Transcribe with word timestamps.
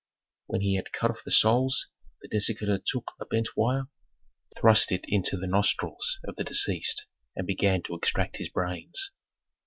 When 0.47 0.61
he 0.61 0.77
had 0.77 0.91
cut 0.91 1.11
off 1.11 1.23
the 1.23 1.29
soles, 1.29 1.91
the 2.23 2.27
dissector 2.27 2.79
took 2.83 3.11
a 3.19 3.25
bent 3.27 3.55
wire, 3.55 3.87
thrust 4.57 4.91
it 4.91 5.05
into 5.07 5.37
the 5.37 5.45
nostrils 5.45 6.17
of 6.27 6.37
the 6.37 6.43
deceased 6.43 7.05
and 7.35 7.45
began 7.45 7.83
to 7.83 7.93
extract 7.93 8.37
his 8.37 8.49
brains. 8.49 9.11